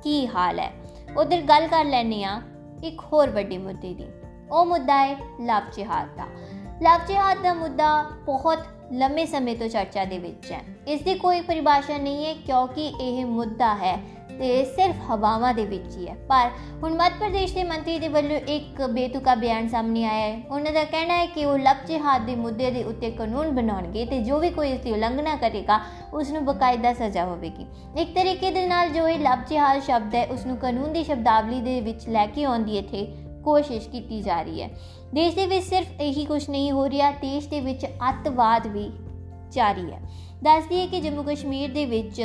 ਕੀ 0.07 0.27
ਹਾਲ 0.27 0.59
ਹੈ? 0.59 0.71
ਉਧਰ 1.18 1.42
ਗੱਲ 1.42 1.68
ਕਰ 1.68 1.86
ਲੈਨੇ 1.86 2.24
ਆ 2.24 2.42
ਇੱਕ 2.83 3.01
ਹੋਰ 3.13 3.30
ਵੱਡੇ 3.30 3.57
ਮੁੱਦੇ 3.57 3.94
ਦੀ। 3.94 4.06
ਉਹ 4.51 4.65
ਮੁੱਦਾ 4.65 5.06
ਹੈ 5.06 5.13
ਲਵ 5.45 5.63
ਜਿਹਾਦ 5.75 6.07
ਦਾ। 6.18 6.25
ਲਵ 6.81 7.06
ਜਿਹਾਦ 7.07 7.38
ਦਾ 7.44 7.54
ਮੁੱਦਾ 7.54 8.06
ਬਹੁਤ 8.25 8.59
ਲੰਮੇ 8.94 9.25
ਸਮੇਂ 9.25 9.56
ਤੋਂ 9.56 9.68
ਚਰਚਾ 9.68 10.06
ਦੇ 10.06 10.19
ਵਿੱਚ 10.19 10.51
ਹੈ। 10.51 10.62
ਇਸ 10.88 11.01
ਦੀ 11.01 11.15
ਕੋਈ 11.15 11.42
ਪਰਿਭਾਸ਼ਾ 11.42 11.98
ਨਹੀਂ 11.98 12.25
ਹੈ 12.25 12.33
ਕਿਉਂਕਿ 12.33 12.94
ਇਹ 13.01 13.25
ਮੁੱਦਾ 13.25 13.75
ਹੈ 13.75 14.00
ਤੇ 14.39 14.63
ਸਿਰਫ 14.65 14.95
ਹਵਾਵਾਂ 15.11 15.53
ਦੇ 15.53 15.65
ਵਿੱਚ 15.65 15.97
ਹੀ 15.97 16.07
ਹੈ। 16.07 16.15
ਪਰ 16.29 16.49
ਹੁਣ 16.83 16.95
ਮੱਧ 16.95 17.13
ਪ੍ਰਦੇਸ਼ 17.19 17.53
ਦੇ 17.53 17.63
ਮੰਤਰੀ 17.63 17.99
ਦੇ 17.99 18.07
ਵੱਲੋਂ 18.07 18.37
ਇੱਕ 18.37 18.81
ਬੇਤੁਕਾ 18.87 19.35
ਬਿਆਨ 19.35 19.67
ਸਾਹਮਣੇ 19.67 20.05
ਆਇਆ 20.05 20.35
ਹੈ। 20.35 20.41
ਉਹਨਾਂ 20.51 20.71
ਦਾ 20.71 20.83
ਕਹਿਣਾ 20.83 21.13
ਹੈ 21.13 21.25
ਕਿ 21.25 21.45
ਉਹ 21.45 21.57
ਲਵ 21.57 21.85
ਜਿਹਾਦ 21.87 22.25
ਦੇ 22.25 22.35
ਮੁੱਦੇ 22.35 22.71
ਦੇ 22.71 22.83
ਉੱਤੇ 22.83 23.11
ਕਾਨੂੰਨ 23.11 23.51
ਬਣਾਉਣਗੇ 23.51 24.05
ਤੇ 24.05 24.21
ਜੋ 24.23 24.39
ਵੀ 24.39 24.49
ਕੋਈ 24.49 24.71
ਇਸ 24.71 24.79
ਦੀ 24.79 24.91
ਉਲੰਘਣਾ 24.91 25.35
ਕਰੇਗਾ 25.35 25.79
ਉਸ 26.13 26.31
ਨੂੰ 26.31 26.45
ਬਕਾਇਦਾ 26.45 26.93
ਸਜ਼ਾ 26.93 27.25
ਹੋਵੇਗੀ। 27.25 27.65
ਇੱਕ 27.97 28.15
ਤਰੀਕੇ 28.15 28.51
ਦੇ 28.51 28.67
ਨਾਲ 28.67 28.89
ਜੋ 28.89 29.07
ਇਹ 29.07 29.19
ਲਵ 29.19 29.45
ਜਿਹਾਦ 29.49 29.81
ਸ਼ਬਦ 29.81 30.15
ਹੈ 30.15 30.25
ਉਸ 30.25 30.45
ਨੂੰ 30.45 30.57
ਕਾਨੂੰਨ 30.57 30.93
ਦੀ 30.93 31.03
ਸ਼ਬਦਾਵਲੀ 31.03 31.61
ਦੇ 31.61 31.81
ਵਿੱਚ 31.81 32.07
ਲੈ 32.09 32.25
ਕੇ 32.25 32.43
ਆਉਣ 32.43 32.59
ਦੀ 32.59 32.77
ਇੱਥੇ 32.77 33.07
ਕੋਸ਼ਿਸ਼ 33.43 33.89
ਕੀਤੀ 33.89 34.21
ਜਾ 34.21 34.41
ਰਹੀ 34.41 34.61
ਹੈ। 34.61 34.69
ਦੇਸ਼ 35.13 35.35
ਦੇ 35.35 35.47
ਵਿੱਚ 35.47 35.65
ਸਿਰਫ 35.65 35.87
ਇਹੀ 36.01 36.25
ਕੁਝ 36.25 36.49
ਨਹੀਂ 36.49 36.71
ਹੋ 36.71 36.89
ਰਿਹਾ, 36.89 37.11
ਦੇਸ਼ 37.11 37.47
ਦੇ 37.47 37.61
ਵਿੱਚ 37.61 37.85
ਅੱਤਵਾਦ 37.85 38.67
ਵੀ 38.67 38.91
ਜਾਰੀ 39.51 39.91
ਹੈ। 39.91 40.01
ਦੱਸਦੀ 40.43 40.81
ਹੈ 40.81 40.87
ਕਿ 40.87 40.99
ਜੰਮੂ 41.01 41.23
ਕਸ਼ਮੀਰ 41.23 41.73
ਦੇ 41.73 41.85
ਵਿੱਚ 41.85 42.21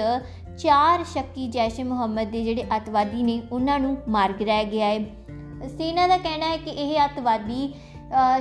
ਚਾਰ 0.59 1.05
ਸ਼ੱਕੀ 1.05 1.47
ਜੈਸ਼ 1.49 1.81
ਮੁਹੰਮਦ 1.81 2.31
ਦੇ 2.31 2.43
ਜਿਹੜੇ 2.45 2.65
ਅਤਵਾਦੀ 2.77 3.23
ਨੇ, 3.23 3.41
ਉਹਨਾਂ 3.53 3.79
ਨੂੰ 3.81 3.97
ਮਾਰ 4.09 4.33
ਗਿਰਾਇਆ 4.33 4.65
ਗਿਆ 4.65 4.87
ਹੈ। 4.87 4.99
ਸੈਨਾ 5.69 6.07
ਦਾ 6.07 6.17
ਕਹਿਣਾ 6.19 6.47
ਹੈ 6.47 6.57
ਕਿ 6.57 6.71
ਇਹ 6.71 6.99
ਅਤਵਾਦੀ 7.07 7.73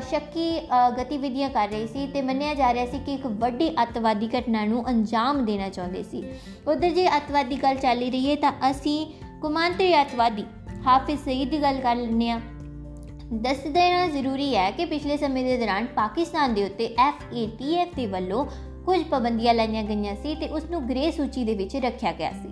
ਸ਼ੱਕੀ 0.10 0.50
ਗਤੀਵਿਧੀਆਂ 0.98 1.50
ਕਰ 1.50 1.68
ਰਹੇ 1.70 1.86
ਸੀ 1.88 2.06
ਤੇ 2.08 2.22
ਮੰਨਿਆ 2.22 2.54
ਜਾ 2.54 2.74
ਰਿਹਾ 2.74 2.86
ਸੀ 2.86 3.00
ਕਿ 3.00 3.14
ਇੱਕ 3.14 3.26
ਵੱਡੀ 3.26 3.70
ਅਤਵਾਦੀ 3.84 4.30
ਘਟਨਾ 4.40 4.64
ਨੂੰ 4.66 4.88
ਅੰਜਾਮ 4.90 5.46
ਦੇਣਾ 5.46 5.70
ਚਾਹੁੰਦੇ 5.70 6.04
ਸੀ। 6.04 6.24
ਉਧਰ 6.68 6.90
ਜੇ 6.90 7.08
ਅਤਵਾਦੀ 7.10 7.56
ਗੱਲ 7.64 7.76
ਚੱਲ 7.76 8.00
ਰਹੀ 8.00 8.30
ਹੈ 8.30 8.36
ਤਾਂ 8.36 8.52
ਅਸੀਂ 8.72 9.06
ਕੁਮਾਂਤਰੀ 9.42 9.94
ਅਤਵਾਦੀ 10.02 10.46
ਹਾਫਿਜ਼ 10.88 11.22
ਸਈਦ 11.22 11.50
ਦੀ 11.50 11.62
ਗੱਲ 11.62 11.80
ਕਰ 11.80 11.96
ਲੈਂਦੇ 11.96 12.30
ਆ 12.32 12.40
ਦੱਸ 13.34 13.58
ਦੇਣਾ 13.58 14.08
ਜ਼ਰੂਰੀ 14.08 14.56
ਹੈ 14.56 14.70
ਕਿ 14.72 14.86
ਪਿਛਲੇ 14.86 15.18
ਸਮੇਂ 15.18 15.44
ਦੇ 15.44 15.58
ਦੌਰਾਨ 15.58 15.86
ਪਾਕਿਸਤਾਨ 15.86 16.54
ਦੇ 16.54 16.64
ਉੱਤੇ 16.66 16.96
FATF 17.10 17.96
ਦੇ 17.96 18.06
ਵੱਲੋਂ 18.06 18.46
ਕੁਝ 18.86 19.04
ਪਾਬੰਦੀਆਂ 19.04 19.54
ਲਾਈਆਂ 19.54 19.84
ਗਈਆਂ 19.84 20.16
ਸੀ 20.16 20.36
ਤੇ 20.36 20.48
ਉਸ 20.48 20.64
ਨੂੰ 20.64 20.90
ਗ੍ਰੇ 20.90 21.12
ਸੂਚੀ 21.12 21.44
ਦੇ 21.44 21.54
ਵਿੱਚ 21.54 21.76
ਰੱਖਿਆ 21.76 22.12
ਗਿਆ 22.12 22.32
ਸੀ। 22.32 22.50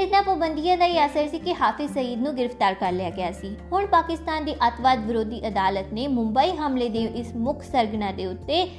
ਇਹਨਾਂ 0.00 0.22
ਪਾਬੰਦੀਆਂ 0.22 0.76
ਦਾ 0.76 0.86
ਹੀ 0.86 1.06
ਅਸਰ 1.06 1.28
ਸੀ 1.28 1.38
ਕਿ 1.38 1.54
ਹਾਫਿਜ਼ 1.54 1.92
ਸਈਦ 1.92 2.18
ਨੂੰ 2.18 2.34
ਗ੍ਰਿਫਤਾਰ 2.34 2.74
ਕਰ 2.74 2.92
ਲਿਆ 2.92 3.10
ਗਿਆ 3.10 3.32
ਸੀ। 3.32 3.56
ਹੁਣ 3.72 3.86
ਪਾਕਿਸਤਾਨ 3.86 4.44
ਦੀ 4.44 4.54
ਅਤਵਾਦ 4.68 5.04
ਵਿਰੋਧੀ 5.06 5.46
ਅਦਾਲਤ 5.48 5.92
ਨੇ 5.92 6.06
ਮੁੰਬਈ 6.08 6.50
ਹਮਲੇ 6.50 6.88
ਦੇ 6.88 6.98
ਇਸ 6.98 7.34
ਮੁੱਖ 7.36 7.62
ਸਰਗਨਾ 7.62 8.12
ਦੇ 8.12 8.26
ਉੱਤੇ 8.26 8.70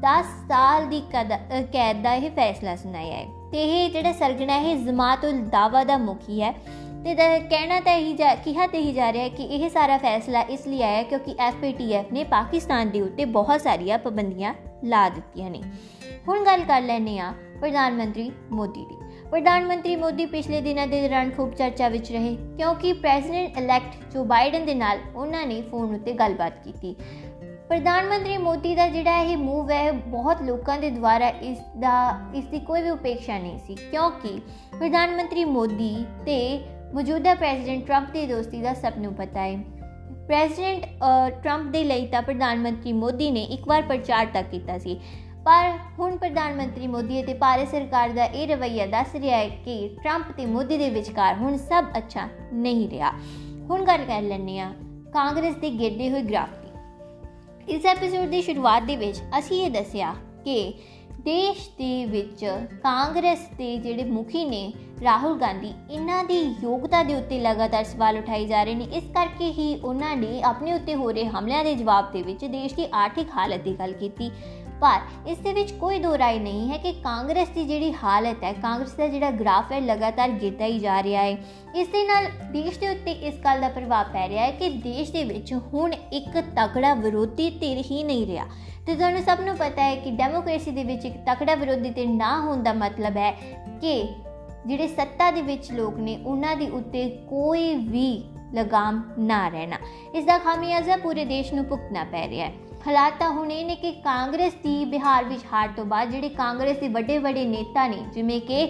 10 0.00 0.26
ਸਾਲ 0.48 0.88
ਦੀ 0.88 1.02
ਕੈਦ 1.72 2.02
ਦਾ 2.02 2.14
ਇਹ 2.14 2.30
ਫੈਸਲਾ 2.30 2.76
ਸੁਣਾਇਆ 2.76 3.14
ਹੈ। 3.14 3.26
ਤੇ 3.52 3.64
ਇਹ 3.64 3.90
ਜਿਹੜਾ 3.90 4.12
ਸਰਗਨਾ 4.12 4.58
ਹੈ 4.60 4.74
ਜ਼ਮਾਤੁਲ 4.74 5.32
ਦਾਵਾ 5.32 5.84
ਦਾ 5.84 5.98
ਮੁਖੀ 5.98 6.42
ਹੈ। 6.42 6.52
ਤੇ 7.04 7.14
ਕਹਿਣਾ 7.40 7.80
ਤਾਂ 7.80 7.92
ਇਹੀ 7.92 8.12
ਜਾ, 8.12 8.34
ਕਿਹਾ 8.34 8.66
ਤੇ 8.66 8.78
ਹੀ 8.78 8.92
ਜਾ 8.92 9.12
ਰਿਹਾ 9.12 9.24
ਹੈ 9.24 9.28
ਕਿ 9.28 9.42
ਇਹ 9.42 9.68
ਸਾਰਾ 9.70 9.98
ਫੈਸਲਾ 9.98 10.40
ਇਸ 10.40 10.66
ਲਈ 10.66 10.82
ਆਇਆ 10.82 11.02
ਕਿਉਂਕਿ 11.02 11.34
ਐਫਏਟੀਐਫ 11.38 12.12
ਨੇ 12.12 12.24
ਪਾਕਿਸਤਾਨ 12.24 12.90
ਦੇ 12.90 13.00
ਉੱਤੇ 13.00 13.24
ਬਹੁਤ 13.24 13.60
ਸਾਰੀਆਂ 13.60 13.98
ਪਾਬੰਦੀਆਂ 13.98 14.54
ਲਾ 14.84 15.08
ਦਿੱਤੀਆਂ 15.08 15.50
ਨੇ। 15.50 15.62
ਹੁਣ 16.28 16.44
ਗੱਲ 16.44 16.64
ਕਰ 16.64 16.82
ਲੈਨੇ 16.82 17.18
ਆ 17.18 17.32
ਪ੍ਰਧਾਨ 17.60 17.94
ਮੰਤਰੀ 17.94 18.32
ਮੋਦੀ 18.50 18.86
ਦੀ। 18.90 18.96
ਪ੍ਰਧਾਨ 19.30 19.64
ਮੰਤਰੀ 19.64 19.96
ਮੋਦੀ 19.96 20.26
ਪਿਛਲੇ 20.26 20.60
ਦਿਨਾਂ 20.60 20.86
ਦੇ 20.86 21.02
ਦੌਰਾਨ 21.02 21.30
ਖੂਬ 21.30 21.54
ਚਰਚਾ 21.54 21.88
ਵਿੱਚ 21.88 22.12
ਰਹੇ 22.12 22.36
ਕਿਉਂਕਿ 22.56 22.92
ਪ੍ਰੈਜ਼ੀਡੈਂਟ 22.92 23.58
ਇਲੈਕਟ 23.58 24.12
ਜੋ 24.12 24.24
ਬਾਈਡਨ 24.24 24.66
ਦੇ 24.66 24.74
ਨਾਲ 24.74 24.98
ਉਹਨਾਂ 25.16 25.46
ਨੇ 25.46 25.62
ਫੋਨ 25.62 25.94
ਉੱਤੇ 25.94 26.12
ਗੱਲਬਾਤ 26.12 26.52
ਕੀਤੀ। 26.64 26.96
ਪ੍ਰਧਾਨ 27.68 28.06
ਮੰਤਰੀ 28.06 28.36
ਮੋਦੀ 28.36 28.74
ਦਾ 28.74 28.88
ਜਿਹੜਾ 28.88 29.22
ਇਹ 29.22 29.36
ਮੂਵ 29.36 29.70
ਹੈ 29.70 29.92
ਬਹੁਤ 29.92 30.42
ਲੋਕਾਂ 30.42 30.78
ਦੇ 30.78 30.90
ਦੁਆਰਾ 30.90 31.28
ਇਸ 31.28 31.58
ਦਾ, 31.78 32.20
ਇਸ 32.34 32.44
ਦੀ 32.44 32.60
ਕੋਈ 32.60 32.82
ਵੀ 32.82 32.90
ਉਪੇਖਿਆ 32.90 33.38
ਨਹੀਂ 33.38 33.58
ਸੀ। 33.58 33.74
ਕਿਉਂਕਿ 33.74 34.40
ਪ੍ਰਧਾਨ 34.78 35.16
ਮੰਤਰੀ 35.16 35.44
ਮੋਦੀ 35.44 36.04
ਤੇ 36.18 36.64
ਮੌਜੂਦਾ 36.94 37.34
ਪ੍ਰੈਜ਼ੀਡੈਂਟ 37.34 37.86
ਟਰੰਪ 37.86 38.12
ਦੀ 38.12 38.26
ਦੋਸਤੀ 38.26 38.62
ਦਾ 38.62 38.74
ਸਭ 38.74 38.92
ਨੂੰ 38.98 39.14
ਪਤਾ 39.14 39.40
ਹੈ। 39.40 39.64
ਪ੍ਰੈਜ਼ੀਡੈਂਟ 40.26 40.86
ਟਰੰਪ 41.42 41.70
ਦੇ 41.72 41.82
ਲਈ 41.84 42.06
ਤਾਂ 42.06 42.22
ਪ੍ਰਧਾਨ 42.22 42.58
ਮੰਤਰੀ 42.58 42.92
ਮੋਦੀ 42.92 43.30
ਨੇ 43.30 43.42
ਇੱਕ 43.44 43.68
ਵਾਰ 43.68 43.82
ਪ੍ਰਚਾਰ 43.82 44.26
ਤੱਕ 44.26 44.48
ਕੀਤਾ 44.50 44.78
ਸੀ। 44.78 44.98
ਪਰ 45.44 45.70
ਹੁਣ 45.98 46.16
ਪ੍ਰਧਾਨ 46.16 46.54
ਮੰਤਰੀ 46.56 46.86
ਮੋਦੀ 46.86 47.20
ਅਤੇ 47.22 47.34
ਭਾਰਤ 47.34 47.68
ਸਰਕਾਰ 47.68 48.08
ਦਾ 48.08 48.24
ਇਹ 48.24 48.46
ਰਵੱਈਆ 48.48 48.86
ਦੱਸ 48.86 49.14
ਰਿਹਾ 49.14 49.38
ਹੈ 49.38 49.48
ਕਿ 49.64 49.96
ਟਰੰਪ 50.02 50.30
ਤੇ 50.36 50.46
ਮੋਦੀ 50.46 50.78
ਦੇ 50.78 50.90
ਵਿਚਕਾਰ 50.90 51.36
ਹੁਣ 51.36 51.56
ਸਭ 51.58 51.84
ਅੱਛਾ 51.98 52.28
ਨਹੀਂ 52.52 52.88
ਰਿਹਾ। 52.90 53.10
ਹੁਣ 53.70 53.84
ਗੱਲ 53.84 54.04
ਕਰ 54.04 54.22
ਲੈਂਦੇ 54.22 54.58
ਆ 54.60 54.72
ਕਾਂਗਰਸ 55.12 55.54
ਦੇ 55.54 55.70
ਗਿਰਦੇ 55.70 56.10
ਹੋਏ 56.10 56.22
ਗ੍ਰਾਫ 56.22 56.48
ਦੀ। 56.56 57.74
ਇਸ 57.74 57.86
ਐਪੀਸੋਡ 57.86 58.28
ਦੀ 58.28 58.42
ਸ਼ੁਰੂਆਤ 58.42 58.82
ਦੇ 58.82 58.96
ਵਿੱਚ 58.96 59.22
ਅਸੀਂ 59.38 59.64
ਇਹ 59.64 59.70
ਦੱਸਿਆ 59.70 60.14
ਕਿ 60.44 60.72
ਦੇਸ਼ 61.20 61.68
ਦੇ 61.78 62.04
ਵਿੱਚ 62.04 62.44
ਕਾਂਗਰਸ 62.82 63.46
ਦੇ 63.58 63.76
ਜਿਹੜੇ 63.76 64.04
ਮੁਖੀ 64.04 64.44
ਨੇ 64.44 64.72
ਰਾਹੁਲ 65.02 65.38
ਗਾਂਧੀ, 65.40 65.72
ਇਹਨਾਂ 65.90 66.24
ਦੀ 66.24 66.40
ਯੋਗਤਾ 66.62 67.02
ਦੇ 67.02 67.14
ਉੱਤੇ 67.14 67.38
ਲਗਾਤਾਰ 67.40 67.84
ਸਵਾਲ 67.84 68.18
ਉਠਾਈ 68.18 68.46
ਜਾ 68.46 68.62
ਰਹੇ 68.64 68.74
ਨੇ। 68.74 68.84
ਇਸ 68.84 69.04
ਕਰਕੇ 69.04 69.50
ਹੀ 69.52 69.74
ਉਹਨਾਂ 69.80 70.16
ਨੇ 70.16 70.42
ਆਪਣੇ 70.42 70.72
ਉੱਤੇ 70.72 70.94
ਹੋ 70.94 71.10
ਰਹੇ 71.10 71.24
ਹਮਲਿਆਂ 71.26 71.64
ਦੇ 71.64 71.74
ਜਵਾਬ 71.74 72.12
ਦੇ 72.12 72.22
ਵਿੱਚ 72.22 72.44
ਦੇਸ਼ 72.44 72.74
ਦੀ 72.74 72.86
ਆਰਥਿਕ 72.94 73.30
ਹਾਲਤ 73.36 73.60
ਦੀ 73.60 73.78
ਗੱਲ 73.78 73.92
ਕੀਤੀ। 73.92 74.30
ਪਰ 74.80 75.00
ਇਸ 75.28 75.38
ਦੇ 75.38 75.52
ਵਿੱਚ 75.52 75.72
ਕੋਈ 75.72 75.98
ਦੋ 75.98 76.18
ਰਾਏ 76.18 76.38
ਨਹੀਂ 76.38 76.70
ਹੈ 76.70 76.78
ਕਿ 76.78 76.92
ਕਾਂਗਰਸ 76.92 77.48
ਦੀ 77.48 77.64
ਜਿਹੜੀ 77.64 77.92
ਹਾਲਤ 77.92 78.42
ਹੈ, 78.44 78.52
ਕਾਂਗਰਸ 78.52 78.92
ਦਾ 78.92 79.06
ਜਿਹੜਾ 79.08 79.30
ਗ੍ਰਾਫ 79.30 79.72
ਹੈ, 79.72 79.80
ਲਗਾਤਾਰ 79.80 80.30
ਗਿਰਦਾ 80.30 80.64
ਹੀ 80.64 80.78
ਜਾ 80.78 81.02
ਰਿਹਾ 81.02 81.22
ਹੈ। 81.22 81.36
ਇਸ 81.74 81.88
ਦੇ 81.88 82.06
ਨਾਲ 82.06 82.26
ਦੇਸ਼ 82.52 82.78
ਦੇ 82.78 82.88
ਉੱਤੇ 82.88 83.12
ਇਸ 83.12 83.34
ਗੱਲ 83.34 83.60
ਦਾ 83.60 83.68
ਪ੍ਰਭਾਵ 83.68 84.06
ਪੈ 84.12 84.28
ਰਿਹਾ 84.28 84.44
ਹੈ 84.44 84.50
ਕਿ 84.50 84.68
ਦੇਸ਼ 84.68 85.12
ਦੇ 85.12 85.24
ਵਿੱਚ 85.24 85.54
ਹੁਣ 85.54 85.92
ਇੱਕ 86.12 86.40
ਤਕੜਾ 86.56 86.94
ਵਿਰੋਧੀ 86.94 87.50
ਧਿਰ 87.50 87.84
ਹੀ 87.90 88.02
ਨਹੀਂ 88.02 88.26
ਰਿਹਾ। 88.26 88.46
ਤੇ 88.86 88.94
ਤੁਹਾਨੂੰ 88.94 89.22
ਸਭ 89.22 89.40
ਨੂੰ 89.40 89.56
ਪਤਾ 89.56 89.82
ਹੈ 89.82 89.94
ਕਿ 89.96 90.10
ਡੈਮੋਕ੍ਰੇਸੀ 90.10 90.70
ਦੇ 90.70 90.84
ਵਿੱਚ 90.84 91.04
ਇੱਕ 91.04 91.16
ਤਕੜਾ 91.26 91.54
ਵਿਰੋਧੀ 91.54 91.90
ਧਿਰ 91.90 92.08
ਨਾ 92.08 92.38
ਹੋਣ 92.40 92.62
ਦਾ 92.62 92.72
ਮਤਲਬ 92.72 93.16
ਹੈ 93.16 93.30
ਕਿ 93.80 94.02
ਜਿਹੜੇ 94.66 94.86
ਸੱਤਾ 94.88 95.30
ਦੇ 95.30 95.42
ਵਿੱਚ 95.42 95.70
ਲੋਕ 95.72 95.98
ਨੇ, 95.98 96.18
ਉਹਨਾਂ 96.26 96.56
ਦੇ 96.56 96.68
ਉੱਤੇ 96.70 97.08
ਕੋਈ 97.28 97.74
ਵੀ 97.76 98.24
ਲਗਾਮ 98.54 99.02
ਨਾ 99.18 99.46
ਰਹਿਣਾ। 99.48 99.76
ਇਸ 100.14 100.24
ਦਾ 100.24 100.38
ਖਾਮਿਆਜ਼ਾ 100.38 100.96
ਪੂਰੇ 100.96 101.24
ਦੇਸ਼ 101.24 101.52
ਨੂੰ 101.54 101.64
ਭੁਗਤਣਾ 101.64 102.04
ਪੈ 102.04 102.26
ਰਿਹਾ 102.28 102.46
ਹੈ। 102.46 102.52
ਹਾਲਾਤ 102.86 103.12
ਤਾਂ 103.18 103.30
ਹੁਣ 103.30 103.50
ਇਹ 103.50 103.64
ਨੇ 103.66 103.74
ਕਿ 103.74 103.90
ਕਾਂਗਰਸ 104.04 104.54
ਦੀ 104.62 104.84
ਬਿਹਾਰ 104.84 105.24
ਵਿੱਚ 105.24 105.42
ਹਾਰ 105.52 105.68
ਤੋਂ 105.76 105.84
ਬਾਅਦ 105.84 106.10
ਜਿਹੜੇ 106.10 106.28
ਕਾਂਗਰਸ 106.28 106.76
ਦੇ 106.78 106.88
ਵੱਡੇ 106.88 107.18
ਵੱਡੇ 107.18 107.44
ਨੇਤਾ 107.44 107.86
ਨੇ, 107.88 107.98
ਜਿਵੇਂ 108.14 108.40
ਕਿ 108.40 108.66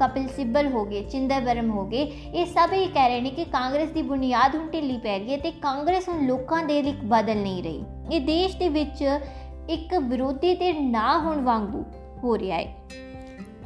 ਕਪਿਲ 0.00 0.28
ਸਿੱਬਲ 0.28 0.68
ਹੋ 0.68 0.84
ਗਏ 0.84 1.02
ਚਿੰਦਰਬਰਮ 1.02 1.70
ਹੋ 1.70 1.84
ਗਏ, 1.86 2.02
ਇਹ 2.34 2.46
ਸਭ 2.46 2.72
ਇਹ 2.72 2.88
ਕਹਿ 2.88 3.08
ਰਹੇ 3.08 3.20
ਨੇ 3.20 3.30
ਕਿ 3.30 3.44
ਕਾਂਗਰਸ 3.44 3.88
ਦੀ 3.88 4.02
ਬੁਨਿਆਦ 4.02 4.54
ਹੁਣ 4.56 4.66
ਢਿੱਲੀ 4.66 4.96
ਪੈ 4.98 5.18
ਗਈ 5.18 5.32
ਹੈ 5.32 5.38
ਤੇ 5.38 5.50
ਕਾਂਗਰਸ 5.62 6.08
ਹੁਣ 6.08 6.26
ਲੋਕਾਂ 6.26 6.62
ਦੇ 6.64 6.82
ਲਈ 6.82 6.94
ਬਦਲ 7.04 7.36
ਨਹੀਂ 7.36 7.62
ਰਹੀ। 7.62 7.84
ਇਹ 8.12 8.20
ਦੇਸ਼ 8.20 8.56
ਦੇ 8.56 8.68
ਵਿੱਚ 8.68 9.02
ਇੱਕ 9.68 9.94
ਵਿਰੋਧੀ 9.94 10.54
ਤੇ 10.54 10.72
ਨਾ 10.72 11.18
ਹੋਣ 11.18 11.40
ਵਾਂਗੂ 11.40 11.84
ਹੋ 12.24 12.36
ਰਿਹਾ 12.38 12.58
ਹੈ। 12.58 12.74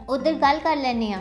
ਉਧਰ 0.08 0.34
ਗੱਲ 0.34 0.58
ਕਰ 0.58 0.76
ਲੈਨੇ 0.76 1.12
ਆ 1.12 1.18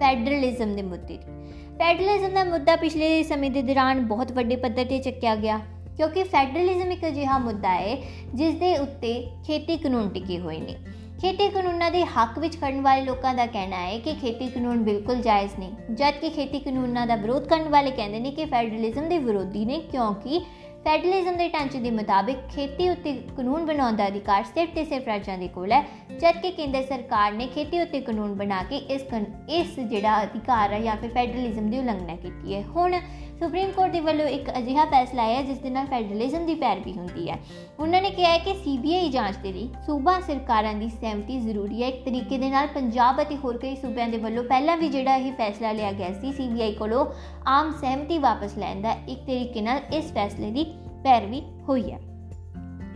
ਫੈਡਰਲਿਜ਼ਮ 0.00 0.74
ਦੇ 0.76 0.82
ਮੁੱਦੇ 0.82 1.16
ਦੀ। 1.16 1.40
ਫੈਡਰਲਿਜ਼ਮ 1.78 2.34
ਦਾ 2.34 2.44
ਮੁੱਦਾ 2.44 2.76
ਪਿਛਲੇ 2.76 3.22
ਸਮੇਂ 3.22 3.50
ਦੇ 3.50 3.62
ਦੌਰਾਨ 3.62 4.00
ਬਹੁਤ 4.06 4.32
ਵੱਡੇ 4.32 4.56
ਪੱਧਰ 4.56 4.84
ਤੇ 4.84 4.98
ਚੱਕਿਆ 4.98 5.34
ਗਿਆ, 5.36 5.58
ਕਿਉਂਕਿ 5.96 6.22
ਫੈਡਰਲਿਜ਼ਮ 6.22 6.92
ਇੱਕ 6.92 7.06
ਅਜਿਹਾ 7.08 7.38
ਮੁੱਦਾ 7.38 7.74
ਹੈ 7.74 7.96
ਜਿਸ 8.34 8.54
ਦੇ 8.54 8.76
ਉੱਤੇ 8.78 9.14
ਖੇਤੀ 9.46 9.76
ਕਾਨੂੰਨ 9.76 10.08
ਟਿਕੇ 10.08 10.38
ਹੋਏ 10.38 10.58
ਨੇ। 10.58 10.76
ਖੇਤੀ 11.20 11.48
ਕਾਨੂੰਨਾਂ 11.48 11.90
ਦੇ 11.90 12.04
ਹੱਕ 12.04 12.38
ਵਿੱਚ 12.38 12.60
ਖੜਨ 12.60 12.80
ਵਾਲੇ 12.80 13.02
ਲੋਕਾਂ 13.02 13.34
ਦਾ 13.34 13.46
ਕਹਿਣਾ 13.46 13.76
ਹੈ 13.76 13.98
ਕਿ 13.98 14.14
ਖੇਤੀ 14.14 14.48
ਕਾਨੂੰਨ 14.48 14.82
ਬਿਲਕੁਲ 14.82 15.16
ਜਾਇਜ਼ 15.16 15.52
ਨਹੀਂ 15.58 15.94
ਜਦ 15.94 16.14
ਕਿ 16.20 16.30
ਖੇਤੀ 16.30 16.58
ਕਾਨੂੰਨਾਂ 16.58 17.06
ਦਾ 17.06 17.16
ਵਿਰੋਧ 17.16 17.44
ਕਰਨ 17.44 17.68
ਵਾਲੇ 17.68 17.90
ਕਹਿੰਦੇ 17.90 18.20
ਨੇ 18.20 18.30
ਕਿ 18.30 18.44
ਫੈਡਰਲਿਜ਼ਮ 18.44 19.08
ਦੇ 19.08 19.18
ਵਿਰੋਧੀ 19.18 19.64
ਨੇ, 19.64 19.78
ਕਿਉਂਕਿ 19.80 20.40
ਫੈਡਰਲਿਜ਼ਮ 20.84 21.36
ਦੇ 21.36 21.48
ਢਾਂਚੇ 21.48 21.78
ਦੇ 21.80 21.90
ਮੁਤਾਬਿਕ 21.90 22.38
ਖੇਤੀ 22.54 22.88
ਉੱਤੇ 22.88 23.12
ਕਾਨੂੰਨ 23.36 23.66
ਬਣਾਉਣ 23.66 23.96
ਦਾ 23.96 24.06
ਅਧਿਕਾਰ 24.08 24.44
ਸਿਰਫ 24.44 24.70
ਤੇ 24.74 24.84
ਸਿਰਫ 24.84 25.06
ਰਾਜਾਂ 25.06 25.36
ਦੇ 25.38 25.48
ਕੋਲ 25.48 25.72
ਹੈ 25.72 25.80
ਜਦ 26.20 26.40
ਕਿ 26.40 26.50
ਕੇਂਦਰ 26.50 26.82
ਸਰਕਾਰ 26.82 27.32
ਨੇ 27.32 27.46
ਖੇਤੀ 27.46 27.80
ਉੱਤੇ 27.80 28.00
ਕਾਨੂੰਨ 28.00 28.34
ਬਣਾ 28.34 28.62
ਕੇ 28.62 28.76
ਇਸ 28.76 29.02
ਇਸ 29.48 29.78
ਜਿਹੜਾ 29.80 30.22
ਅਧਿਕਾਰ 30.22 30.72
ਹੈ 30.72 30.80
ਜਾਂ 30.80 30.96
ਫਿਰ 30.96 31.10
ਫੈਡਰਲਿਜ਼ਮ 31.10 31.70
ਦੀ 31.70 31.78
ਉਲੰਘਣਾ 31.78 32.16
ਕੀਤੀ 32.16 32.54
ਹੈ। 32.54 32.62
ਹੁਣ 32.66 32.98
ਸੁਪਰੀਮ 33.42 33.70
ਕੋਰਟ 33.70 33.92
ਦੇ 33.92 34.00
ਵੱਲੋਂ 34.00 34.26
ਇੱਕ 34.26 34.50
ਅਜਿਹਾ 34.58 34.84
ਫੈਸਲਾ 34.84 35.22
ਆਇਆ 35.22 35.42
ਜਿਸ 35.42 35.58
ਦੇ 35.58 35.70
ਨਾਲ 35.70 35.86
ਫੈਡਰਲਿਜ਼ਮ 35.86 36.46
ਦੀ 36.46 36.54
ਪੈਰਵੀ 36.54 36.92
ਹੁੰਦੀ 36.92 37.30
ਹੈ। 37.30 37.38
ਉਹਨਾਂ 37.80 38.02
ਨੇ 38.02 38.10
ਕਿਹਾ 38.10 38.30
ਹੈ 38.30 38.38
ਕਿ 38.38 38.54
ਸੀਬੀਆਈ 38.54 39.08
ਜਾਂਚ 39.08 39.36
ਦੇ 39.36 39.52
ਲਈ 39.52 39.68
ਸੂਬਾ 39.86 40.20
ਸਰਕਾਰਾਂ 40.20 40.74
ਦੀ 40.74 40.88
ਸਹਿਮਤੀ 40.88 41.38
ਜ਼ਰੂਰੀ 41.40 41.82
ਹੈ। 41.82 41.88
ਇੱਕ 41.88 42.04
ਤਰੀਕੇ 42.04 42.38
ਦੇ 42.38 42.50
ਨਾਲ 42.50 42.66
ਪੰਜਾਬ 42.66 43.22
ਅਤੇ 43.22 43.36
ਹੋਰ 43.36 43.58
ਕਈ 43.58 43.74
ਸੂਬਿਆਂ 43.76 44.08
ਦੇ 44.08 44.18
ਵੱਲੋਂ 44.18 44.44
ਪਹਿਲਾਂ 44.44 44.76
ਵੀ 44.76 44.88
ਜਿਹੜਾ 44.88 45.16
ਇਹ 45.16 45.32
ਫੈਸਲਾ 45.32 45.72
ਲਿਆ 45.72 45.92
ਗਿਆ 45.92 46.12
ਸੀ, 46.12 46.32
ਸੀਬੀਆਈ 46.32 46.72
ਕੋਲੋਂ 46.72 47.06
ਆਮ 47.46 47.70
ਸਹਿਮਤੀ 47.70 48.18
ਵਾਪਸ 48.18 48.58
ਲੈਣ 48.58 48.80
ਦਾ 48.80 48.96
ਇੱਕ 49.08 49.20
ਤਰੀਕੇ 49.20 49.60
ਨਾਲ 49.60 49.80
ਇਸ 49.92 50.12
ਫੈਸਲੇ 50.12 50.50
ਦੀ 50.50 50.64
ਪੈਰਵੀ 51.04 51.42
ਹੋਈ 51.68 51.92
ਹੈ। 51.92 51.98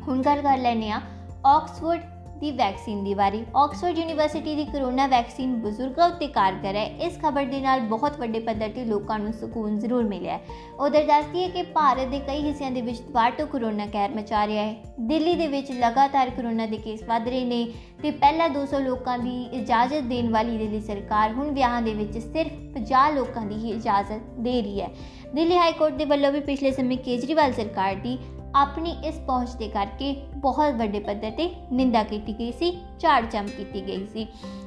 ਹੁਣ 0.08 0.22
ਗੱਲ 0.22 0.42
ਕਰ 0.42 0.58
ਲੈਨੇ 0.58 0.90
ਆ 0.90 1.00
ਆਕਸਫੋਰਡ 1.46 2.15
ਦੀ 2.40 2.50
ਵੈਕਸੀਨ 2.52 3.02
ਦੀ 3.04 3.14
ਵਾਰੀ। 3.14 3.44
ਆਕਸਫੋਰਡ 3.56 3.98
ਯੂਨੀਵਰਸਿਟੀ 3.98 4.54
ਦੀ 4.54 4.64
ਕਰੋਨਾ 4.64 5.06
ਵੈਕਸੀਨ 5.06 5.54
ਬਜ਼ੁਰਗਾਂ 5.62 6.08
ਉੱਤੇ 6.08 6.26
ਕਾਰਗਰ 6.26 6.76
ਹੈ। 6.76 6.84
ਇਸ 7.00 7.18
ਖਬਰ 7.22 7.44
ਦੇ 7.44 7.60
ਨਾਲ 7.60 7.80
ਬਹੁਤ 7.86 8.18
ਵੱਡੇ 8.20 8.38
ਪੱਧਰ 8.40 8.68
ਤੇ 8.68 8.84
ਲੋਕਾਂ 8.84 9.18
ਨੂੰ 9.18 9.32
ਸਕੂਨ 9.32 9.78
ਜ਼ਰੂਰ 9.78 10.04
ਮਿਲਿਆ 10.04 10.38
ਉਧਰ 10.80 11.04
ਦੱਸਦੀ 11.04 11.42
ਹੈ 11.42 11.48
ਕਿ 11.48 11.62
ਭਾਰਤ 11.74 12.08
ਦੇ 12.08 12.20
ਕਈ 12.20 12.42
ਹਿੱਸਿਆਂ 12.42 12.70
ਦੇ 12.70 12.80
ਵਿੱਚ 12.80 13.00
ਦੁਬਾਰਾ 13.00 13.30
ਤੋਂ 13.30 13.46
ਕਰੋਨਾ 13.46 13.86
ਕਹਿਰ 13.86 14.10
ਮਚਾ 14.10 14.46
ਰਿਹਾ 14.46 14.64
ਹੈ। 14.64 14.74
ਦਿੱਲੀ 15.00 15.34
ਦੇ 15.34 15.46
ਵਿੱਚ 15.46 15.72
ਲਗਾਤਾਰ 15.72 16.30
ਕਰੋਨਾ 16.30 16.66
ਦੇ 16.66 16.76
ਕੇਸ 16.76 17.02
ਵਧ 17.02 17.28
ਰਹੇ 17.28 17.44
ਨੇ 17.44 17.66
ਤੇ 18.02 18.10
ਪਹਿਲਾਂ 18.10 18.48
200 18.50 18.80
ਲੋਕਾਂ 18.80 19.18
ਦੀ 19.18 19.42
ਇਜਾਜ਼ਤ 19.52 20.02
ਦੇਣ 20.04 20.30
ਵਾਲੀ 20.30 20.56
ਦਿੱਲੀ 20.58 20.80
ਸਰਕਾਰ 20.80 21.32
ਹੁਣ 21.32 21.50
ਵਿਆਹਾਂ 21.50 21.82
ਦੇ 21.82 21.94
ਵਿੱਚ 21.94 22.18
ਸਿਰਫ 22.18 22.52
50 22.74 23.12
ਲੋਕਾਂ 23.14 23.46
ਦੀ 23.46 23.54
ਹੀ 23.54 23.70
ਇਜਾਜ਼ਤ 23.70 24.30
ਦੇ 24.40 24.60
ਰਹੀ 24.62 24.80
ਹੈ। 24.80 24.88
ਦਿੱਲੀ 25.34 25.56
ਹਾਈ 25.56 25.72
ਕੋਰਟ 25.72 25.92
ਦੇ 25.92 26.04
ਵੱਲੋਂ 26.04 26.32
ਵੀ 26.32 26.40
ਪਿਛਲੇ 26.40 26.70
ਸਮੇਂ 26.70 26.96
ਕੇਜਰੀਵਾਲ 26.98 27.52
ਸਰਕਾਰ 27.52 27.94
ਦੀ 27.94 28.18
ਆਪਣੀ 28.56 28.90
ਇਸ 29.04 29.18
ਪਹੁੰਚ 29.26 29.50
ਦੇ 29.50 29.68
ਕਰਕੇ 29.68 30.14
ਬਹੁਤ 30.36 30.74
ਵੱਡੇ 30.74 31.00
ਪੱਧਰ 31.00 31.30
ਤੇ 31.30 31.48
ਨਿੰਦਾ 31.72 32.02
ਕੀਤੀ 32.02 32.32
ਗਈ 32.32 32.52
ਸੀ 32.52 32.70
ਝਾੜ 32.98 33.24
ਚੰਮ 33.24 33.46
ਕੀਤੀ 33.46 33.86
ਗਈ 33.86 34.06
ਸੀ। 34.06 34.26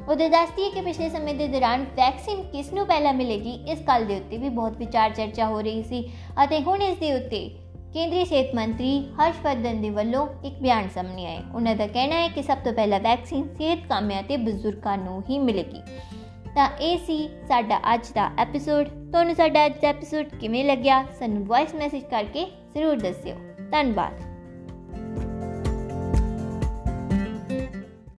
ਉਹਦੇ 0.09 0.29
ਦੱਸਦੀ 0.29 0.63
ਹੈ 0.63 0.69
ਕਿ 0.69 0.81
ਪਿਛਲੇ 0.81 1.09
ਸਮੇਂ 1.09 1.33
ਦੇ 1.35 1.47
ਦੌਰਾਨ 1.47 1.83
ਵੈਕਸੀਨ 1.83 2.43
ਕਿਸ 2.43 2.73
ਨੂੰ 2.73 2.85
ਪਹਿਲਾਂ 2.87 3.13
ਮਿਲੇਗੀ, 3.13 3.51
ਇਸ 3.67 3.79
ਗੱਲ 3.79 4.05
ਦੇ 4.05 4.15
ਉੱਤੇ 4.15 4.37
ਵੀ 4.37 4.49
ਬਹੁਤ 4.49 4.77
ਵਿਚਾਰ 4.77 5.09
ਚਰਚਾ 5.09 5.47
ਹੋ 5.47 5.61
ਰਹੀ 5.61 5.83
ਸੀ 5.83 6.09
ਅਤੇ 6.43 6.61
ਹੁਣ 6.61 6.81
ਇਸ 6.81 6.97
ਦੇ 6.97 7.13
ਉੱਤੇ 7.13 7.49
ਕੇਂਦਰੀ 7.93 8.25
ਸਿਹਤ 8.25 8.55
ਮੰਤਰੀ 8.55 8.99
ਹਰਸ਼ਵਰਧਨ 9.19 9.81
ਦੇ 9.81 9.89
ਵੱਲੋਂ 9.89 10.27
ਇੱਕ 10.45 10.55
ਬਿਆਨ 10.61 10.89
ਸਾਹਮਣੇ 10.89 11.25
ਆਇਆ 11.25 11.41
ਉਹਨਾਂ 11.55 11.75
ਦਾ 11.75 11.87
ਕਹਿਣਾ 11.87 12.15
ਹੈ 12.15 12.27
ਕਿ 12.27 12.43
ਸਭ 12.43 12.57
ਤੋਂ 12.57 12.73
ਪਹਿਲਾਂ 12.73 12.99
ਵੈਕਸੀਨ 12.99 13.47
ਸਿਹਤ 13.55 13.87
ਕਾਮਿਆਂ 13.89 14.23
ਤੇ 14.23 14.37
ਬਜ਼ੁਰਗਾਂ 14.37 14.97
ਨੂੰ 14.97 15.21
ਹੀ 15.29 15.39
ਮਿਲੇਗੀ। 15.39 15.81
ਤਾਂ 16.55 16.69
ਇਹ 16.81 16.97
ਸੀ 16.97 17.29
ਸਾਡਾ 17.47 17.79
ਅੱਜ 17.93 18.11
ਦਾ 18.15 18.31
ਐਪੀਸੋਡ 18.37 18.87
ਤੁਹਾਨੂੰ 19.11 19.35
ਸਾਡਾ 19.35 19.65
ਅੱਜ 19.65 19.73
ਦਾ 19.81 19.87
ਐਪੀਸੋਡ 19.87 20.25
ਕਿਵੇਂ 20.39 20.65
ਲੱਗਿਆ? 20.65 21.03
ਸਾਨੂੰ 21.19 21.45
ਵੌਇਸ 21.45 21.75
ਮੈਸੇਜ 21.75 22.03
ਕਰਕੇ 22.03 22.45
ਜ਼ਰੂਰ 22.73 22.95
ਦੱਸਿਓ। 22.99 23.35
ਧੰਨਵਾਦ। 23.71 24.28